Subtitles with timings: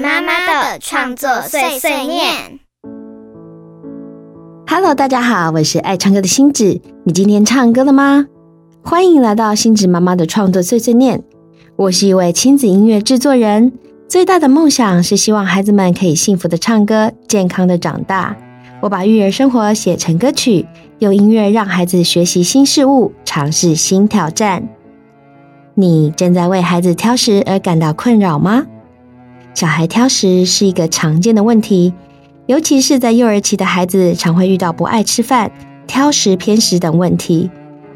[0.00, 2.58] 妈妈的创作碎碎念。
[4.66, 6.80] Hello，大家好，我是爱唱歌的星子。
[7.04, 8.26] 你今天唱歌了吗？
[8.82, 11.22] 欢迎来到星子妈妈的创作碎碎念。
[11.76, 13.72] 我是一位亲子音乐制作人，
[14.08, 18.34] 最大的梦想是希望孩子们可以幸福的唱歌，健康的长大。
[18.80, 20.66] 我把育儿生活写成歌曲，
[21.00, 24.66] 用音乐让孩子学习新事物，尝试新挑战。
[25.74, 28.64] 你正在为孩子挑食而感到困扰吗？
[29.54, 31.92] 小孩挑食是一个常见的问题，
[32.46, 35.50] 尤其是在幼儿期的孩子，常会遇到不爱吃饭、
[35.86, 37.50] 挑食、偏食等问题。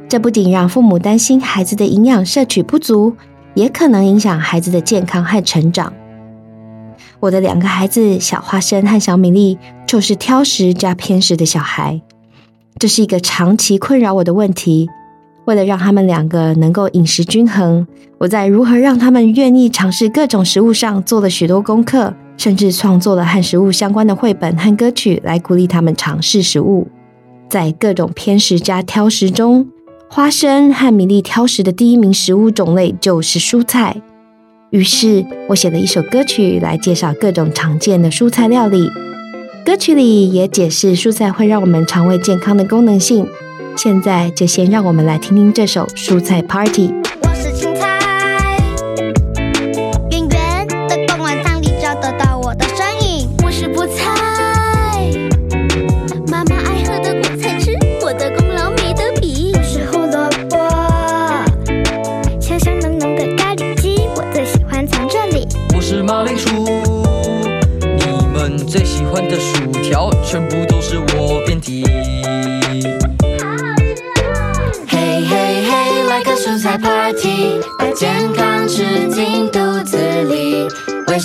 [0.09, 3.15] 这不仅让父母担心孩子的营养摄取不足，
[3.55, 5.93] 也可能影响孩子的健康和成长。
[7.21, 12.03] 我的两个孩子小花生和小米粒就是挑食加偏食的小孩，
[12.79, 14.91] 这是一个长期困扰我的问题。
[15.47, 17.87] 为了让他们两个能够饮食均衡，
[18.19, 26.89] 我在如何让他们愿意尝试各种食物上做了许多功课，甚至创作了和食物相关的绘本和歌曲来鼓励他们尝试食物。
[27.49, 29.69] 在各种偏食加挑食中，
[30.09, 34.01] 花生和米粒挑食的第一名食物种类就是蔬菜。
[34.71, 38.89] 于是我写了一首歌曲来介绍各种常见的蔬菜料理，
[39.65, 43.27] 歌曲里也解释蔬菜会让我们肠胃健康的功能性。
[43.77, 47.04] 现在就先让我们来听听这首蔬菜 Party。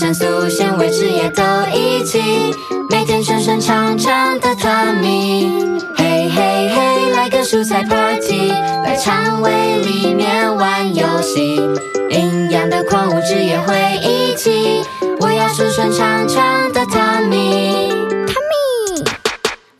[0.09, 2.19] 维生素、纤维、汁液都一起，
[2.89, 5.51] 每天顺顺畅畅的 tummy。
[5.95, 8.49] 嘿嘿嘿，来个蔬菜 party，
[8.83, 9.51] 在肠胃
[9.83, 11.57] 里面玩游戏，
[12.09, 14.81] 营养的矿物质也会一起，
[15.19, 17.93] 我要顺顺畅畅的 tummy。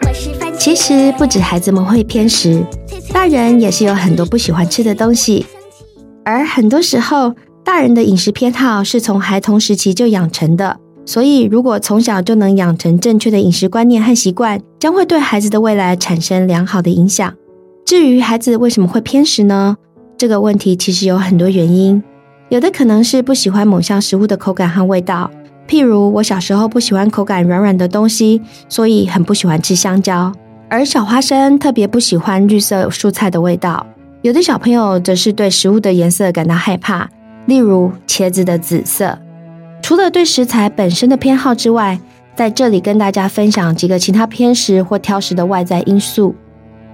[0.06, 2.64] 我是番茄其实不止孩子们会偏食，
[3.12, 5.48] 大人也是有很多不喜欢吃的东西。
[6.24, 7.34] 而很多时候，
[7.72, 17.32] 大人的饮食偏好是从孩童时期就养成的，所以如果从小就能养成正确的饮食观念和习惯，将会对孩子的未来产生良好的影响。
[17.86, 19.78] 至于孩子为什么会偏食呢？
[20.18, 22.02] 这个问题其实有很多原因，
[22.50, 25.30] 有的可能是不喜欢某项食物的口感和味道，
[25.68, 30.34] 譬如我小时候不喜欢口感软软的东西，所以很不喜欢吃香蕉。
[30.70, 33.86] 而小花生特别不喜欢绿色蔬菜的味道，
[34.24, 37.08] 有的小朋友则是对食物的颜色感到害怕，
[37.50, 39.18] 例如茄子的紫色。
[39.82, 42.00] 除了对食材本身的偏好之外，
[42.36, 46.36] 在这里跟大家分享几个其他偏食或挑食的外在因素。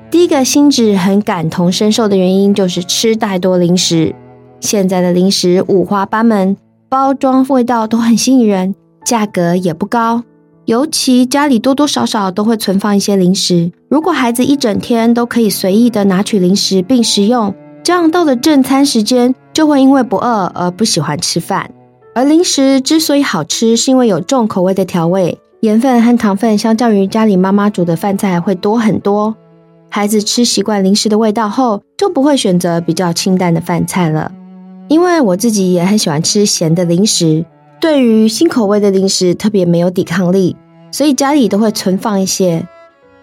[0.09, 4.15] 第一个，心智很感同身受的原因就是吃太多零食。
[4.61, 6.55] 现在的零食五花八门，
[6.87, 8.73] 包装味道都很吸引人，
[9.05, 10.23] 价格也不高。
[10.65, 21.71] 尤其家里多多少少都会存放一些零食，如果孩子一整天都可以随意的拿取零食并食用，这样到了正餐时间就会因为不饿而不喜欢吃饭。
[22.13, 29.33] 而零食之所以好吃，是因为有重口味的调味，盐分和糖分相较于家里妈妈煮的饭菜会多很多。
[29.89, 34.29] 孩子吃习惯零食的味道后，就不会选择比较清淡的饭菜了。
[34.89, 37.45] 因为我自己也很喜欢吃咸的零食。
[37.79, 40.57] 对于新口味的零食特别没有抵抗力，
[40.91, 42.67] 所以家里都会存放一些。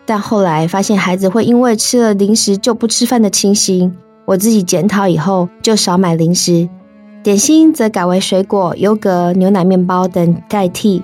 [0.07, 3.95] 但后来发现孩子会因为吃了零食就不吃饭的情形，
[4.33, 6.67] 我自己检讨以后就少买零食，
[7.23, 11.03] 点心则改为水果、优格、牛奶面包等代替。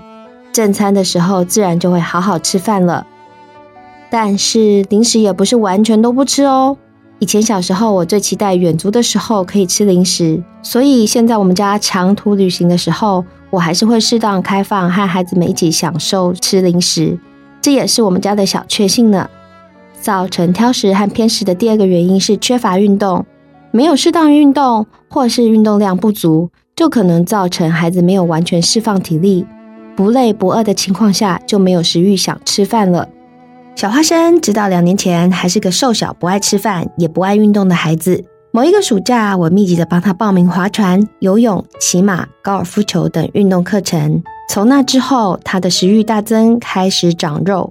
[0.51, 3.07] 正餐的时候自然就会好好吃饭了。
[4.11, 6.75] 但是零食也不是完全都不吃哦。
[7.19, 17.19] 以前小时候，我最期待远足的时候可以吃零食，所以现在我们家长途旅行的时候，我还是会适当开放和孩子们一起享受吃零食，
[17.61, 19.29] 这也是我们家的小确幸呢。
[20.01, 23.25] 造成挑食和偏食的第二个原因是缺乏运动，
[23.71, 29.45] 没有适当运动或是运动量不足，就可能造成孩子没有完全释放体力，
[29.97, 33.09] 不累不饿的情况下就没有食欲想吃饭了。
[33.75, 38.25] 小花生直到两年前还是个瘦小、不爱吃饭也不爱运动的孩子。
[38.51, 44.23] 某一个暑假，我密集的帮他报名划船、游泳、骑马、高尔夫球等运动课程。
[44.49, 47.71] 从那之后，他的食欲大增，开始长肉，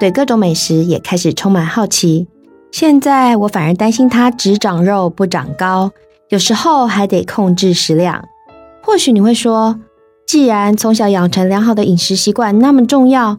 [0.00, 2.26] 对各种美食也开始充满好奇。
[2.72, 5.90] 现在我反而担心他只长肉不长高，
[6.30, 8.24] 有时候还得控制食量。
[8.82, 9.78] 或许你会说，
[10.26, 13.36] 既然从小养成良好的饮食习惯那么重要，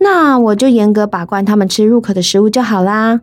[0.00, 3.20] 那我就严格把关他们吃入口的食物就好啦。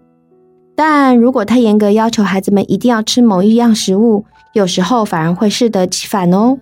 [0.75, 6.57] 但如果太严格要求孩子们一定要吃某一样食物，有时候反而会适得其反哦。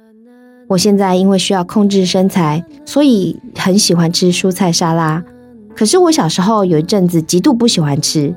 [0.70, 5.22] 我现在因为需要控制身材，所以很喜欢吃蔬菜沙拉。
[5.76, 8.34] 可是我小时候有一阵子极度不喜欢吃，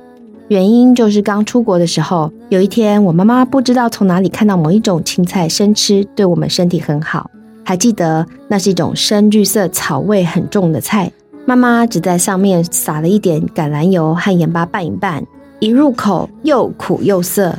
[0.48, 7.30] 原因就是刚出国的时候，有一天我妈妈不知道从哪里看到某一种青菜生吃对我们身体很好，
[7.62, 11.10] 还记得那是一种深绿色、草味很重的菜。
[11.44, 15.24] 妈妈只在上面撒了一点橄榄油和盐巴拌一拌，
[15.60, 17.54] 一入口又苦又涩。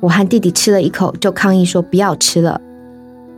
[0.00, 2.60] 我和弟弟吃了一口就抗议说不要吃了。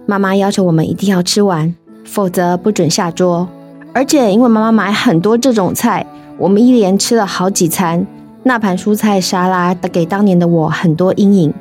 [0.06, 1.73] 妈妈要求我们一定要吃完，
[2.05, 3.49] 否则不准下桌。
[3.94, 6.06] 而且因为妈妈买很多这种菜，
[6.39, 8.06] 我们一连吃了好几餐。
[8.43, 11.55] 那盘蔬菜沙拉给当年的我很多阴影。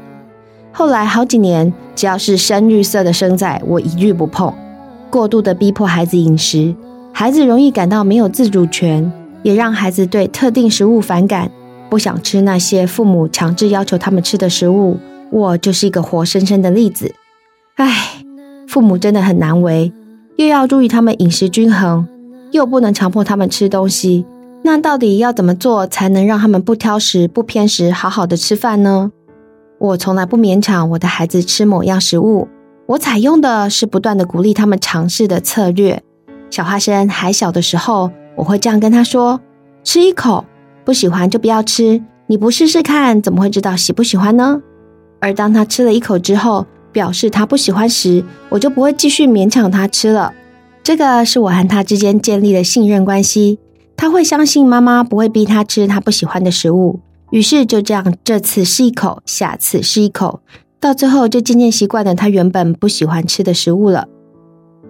[0.72, 4.51] 后来好几年，只要是深绿色的生菜，我一律不碰。
[5.10, 6.74] 过度的逼迫孩子饮食，
[7.12, 9.12] 孩子容易感到没有自主权，
[9.44, 11.51] 也让孩子对特定食物反感，
[11.89, 14.98] 不想吃那些父母强制要求他们吃的食物。
[15.30, 17.13] 我就是一个活生生的例子。
[17.75, 18.24] 唉，
[18.68, 19.92] 父母真的很难为，
[20.38, 22.07] 又要注意他们饮食均衡。
[22.51, 24.25] 又不能强迫他们吃东西，
[24.63, 29.12] 那到底要怎么做才能让他们不挑食、不偏食，好好的吃饭呢？
[29.80, 32.48] 我从来不勉强我的孩子吃某样食物，
[32.86, 36.03] 我采用的是不断的鼓励他们尝试的策略。
[36.50, 39.39] 小花生还小的时候，我会这样跟他说
[39.83, 40.45] ：“吃一口，
[40.83, 42.04] 不喜欢就不要吃。
[42.27, 44.62] 你不试试看，怎么会知道喜不喜欢呢？”
[45.19, 50.33] 而当他吃了一口之后，表示他不喜欢时，我就不会继续勉强他吃了。
[50.83, 53.60] 这个是我和他之间建立的信任关系，
[53.95, 57.00] 他会相信妈妈不会逼他吃他不喜欢的食物，
[57.30, 60.39] 于是就这样，这次试一口，下次试一口，
[60.80, 64.07] 到最后就渐渐习惯了他原本不喜欢吃的食物了。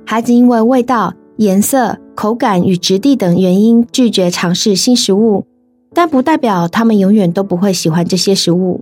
[0.06, 5.46] 孩子因为味道、颜色、口感与质地等原因拒绝尝试新食物，
[5.94, 8.82] 但不代表他们永远都不会喜欢这些食物。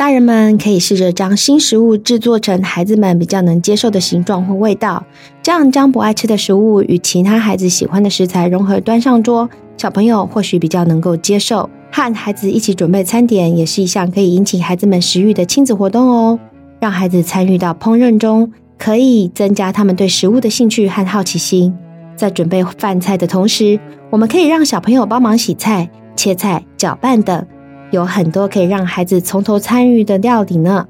[0.00, 5.04] 大人们可以试着将新食物制作成孩子们比较能接受的形状或味道，
[5.42, 11.68] 这样将不爱吃的食物与其他孩子喜欢的食材融合端上桌，小朋友或许比较能够接受。
[11.92, 16.38] 和孩子一起准备餐点也是一项可以引起孩子们食欲的亲子活动哦。
[16.80, 21.74] 让孩子参与到烹饪中，可以增加他们对食物的兴趣和好奇心。
[22.16, 27.46] 在准备饭菜的同时，我们可以让小朋友帮忙洗菜、切菜、搅拌等。
[27.90, 30.86] 有很多可以让孩子从头参与的料理呢。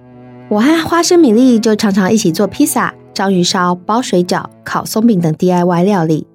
[0.48, 6.26] 我和花生米粒就常常一起做披萨、章鱼烧、包水饺、烤松饼等 DIY 料理。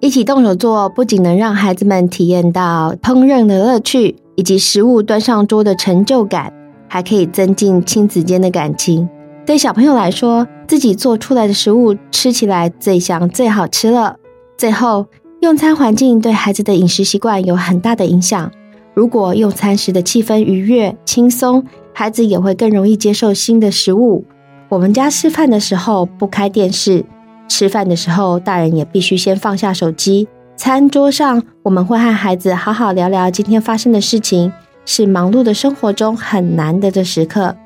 [0.00, 6.52] 一起动手做，不仅能让孩子们体验到烹饪的乐趣，以及食物端上桌的成就感，
[6.88, 9.08] 还可以增进亲子间的感情。
[9.46, 14.16] 对小朋友来说，自己做出来的食物吃起来最香、最好吃了。
[14.58, 15.06] 最后，
[15.40, 18.50] 用餐环境对孩子的饮食习惯有很大的影响。
[18.94, 24.24] 如果用餐时的气氛愉悦、轻松，孩子也会更容易接受新的食物。
[24.68, 27.04] 我们家吃饭的时候不开电视，
[27.48, 30.28] 吃饭的时候大人也必须先放下手机。
[30.56, 34.52] 餐桌上我们会和孩子好好聊聊今天发生的事情，
[34.84, 37.56] 是忙碌的生活中很难得的时刻。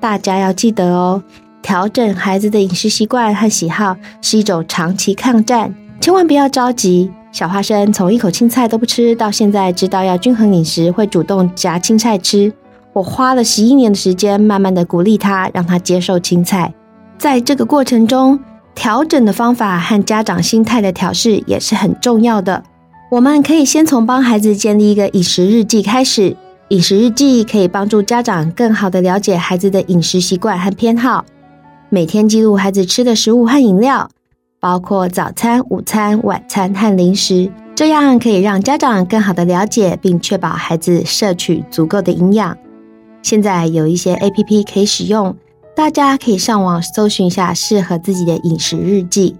[0.00, 1.22] 大家要记得哦，
[1.62, 7.10] 调整孩子的饮食习惯和喜好是一种长期抗战，千万不要着急。
[7.32, 12.52] 小花生从一口青菜都不吃到现在知道要均衡饮食，会主动夹青菜吃。
[12.92, 16.74] 我花了十一年的时间，慢慢的鼓励他，让他接受青菜。
[17.16, 18.38] 在这个过程中，
[18.74, 22.62] 调整的方法和家长心态的调试也是很重要的。
[23.10, 26.36] 我们可以先从帮孩子建立一个饮食日记开始。
[26.68, 31.24] 饮食日记可以帮助家长更好的了解孩子的饮食习惯和偏好，
[31.88, 34.10] 每天记录孩子吃的食物和饮料。
[34.62, 42.56] 包括早餐、午餐、晚餐和零食，这样可以让家长更好的了解，并确保孩子摄取足够的营养。
[43.22, 45.34] 现在有一些 A P P 可以使用，
[45.74, 49.34] 大家可以上网搜寻一下适合自己的饮食日记。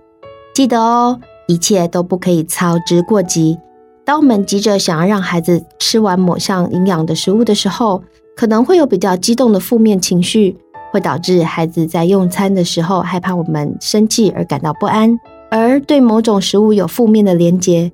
[0.52, 3.56] 记得哦，一切都不可以操之过急。
[4.04, 8.02] 当我们急着想要让孩子吃完某项营养的食物的时候，
[8.34, 10.56] 可能会有比较激动的负面情绪。
[10.92, 15.18] 会导致孩子在用餐的时候害怕我们生气而感到不安，
[15.50, 17.90] 而对某种食物有负面的连结，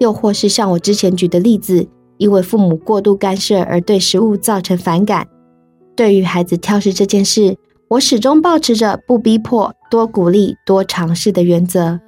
[0.00, 1.86] 又或是像我之前举的例子，
[2.18, 5.28] 因为父母过度干涉而对食物造成反感。
[5.94, 12.00] 对于孩子挑食这件事，我始终保持着不逼迫、多鼓励、多尝试的原则。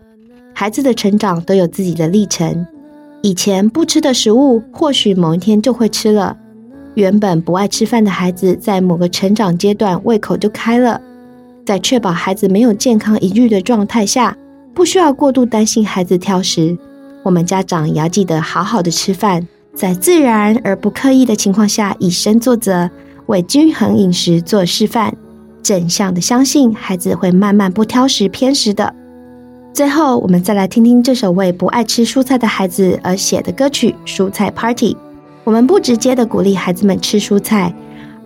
[0.53, 2.67] 孩子的成长都有自己的历程，
[3.23, 6.37] 以前不吃的食物，或许某一天就会吃了。
[6.95, 11.01] 原本不爱吃饭的孩子，在某个成长阶段胃口就开了。
[11.65, 14.37] 在确保孩子没有健康疑虑的状态下，
[14.75, 16.77] 不需要过度担心孩子挑食。
[17.23, 22.91] 我们家长也要记得好好的吃饭，在自然而不刻意的情况下以身作则，
[23.27, 25.15] 为均衡饮食做示范。
[25.63, 28.93] 正向的相信孩子会慢慢不挑食偏食的。
[29.73, 34.95] 最后，我们再来听听这首为不爱吃蔬菜的孩子而写的歌曲《蔬菜 Party》。
[35.45, 37.75] 我们不直接的鼓励孩子们吃蔬菜。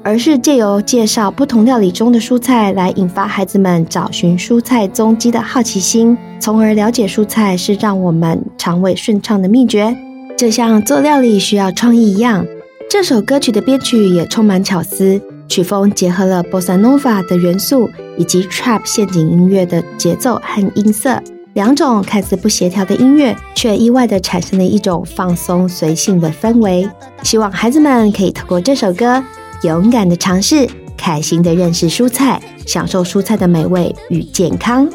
[0.03, 9.97] 而是借由介绍不同料理中的蔬菜，来引发孩子们找寻蔬菜踪迹的好奇心，从而了解蔬菜是让我们肠胃顺畅的秘诀。
[10.39, 12.47] 就像做料理需要创意一样，
[12.89, 21.21] 这首歌曲的编曲也充满巧思，曲风结合了 bossa nova 的元素以及 trap 陷阱音乐的节奏和音色，
[21.57, 26.87] 两种看似不协调的音乐，却意外的产生了一种放松随性的氛围。
[27.23, 29.25] 希望孩子们可以透过这首歌。
[29.63, 34.87] 勇敢的尝试，开心的认识蔬菜，享受蔬菜的美味与健康。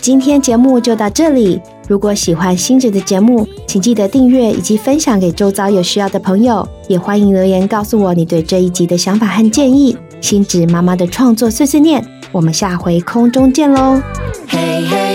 [0.00, 1.60] 今天节目就到这里。
[1.86, 6.68] 如果喜欢星子的节目，请记得订阅以及分享给周遭有需要的朋友。
[6.88, 9.96] 也欢迎留言告诉我你对这一集的想法和建议。
[10.20, 14.02] 星子妈妈的创作碎碎念，我们下回空中见喽！
[14.48, 15.07] 嘿嘿，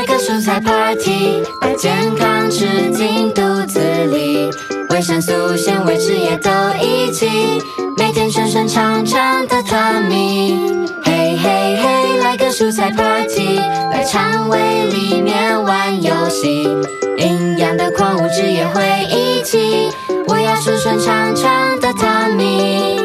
[0.00, 3.78] 来个蔬菜 party，把健康吃进肚子
[4.10, 4.50] 里，
[4.88, 7.28] 维生素、纤维、脂液都一起。
[7.98, 10.58] 每天顺顺畅畅的汤米，
[11.04, 13.60] 嘿嘿嘿，来个蔬菜 party，
[13.92, 16.62] 在肠胃里面玩游戏，
[17.18, 19.90] 营养的矿物质也会一起，
[20.28, 21.92] 我要顺顺畅畅的。
[21.92, 22.98] 汤米，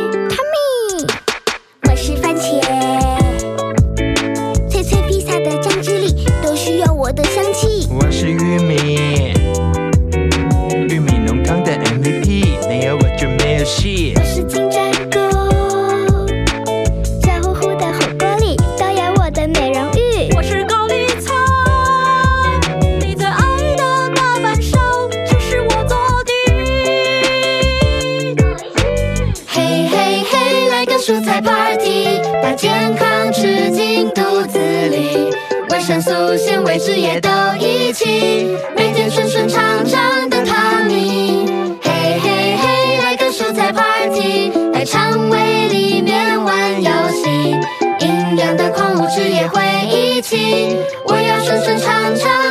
[31.05, 35.29] 蔬菜 party，把健康吃进肚子里，
[35.69, 41.45] 维生素、纤维、汁液都一起，每天顺顺畅畅的汤米。
[41.83, 47.51] 嘿嘿嘿，来个蔬菜 party，在肠胃里面玩游戏，
[47.99, 52.44] 营养的矿物质也会一起，我要顺顺畅畅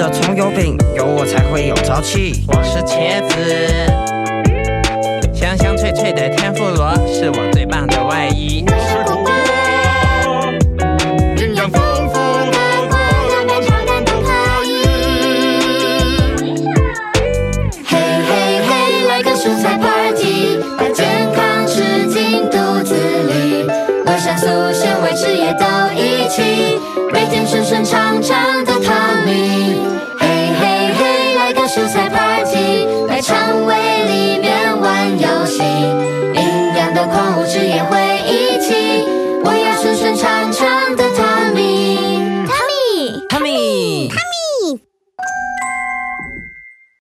[0.00, 2.42] 的葱油饼，有我才会有朝气。
[2.48, 3.36] 我是茄子，
[5.34, 8.64] 香香脆脆的天妇罗是我最棒的外衣。